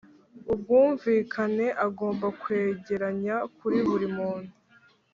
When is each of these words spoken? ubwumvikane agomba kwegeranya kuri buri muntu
ubwumvikane 0.53 1.67
agomba 1.85 2.27
kwegeranya 2.41 3.35
kuri 3.57 3.77
buri 3.87 4.07
muntu 4.17 4.51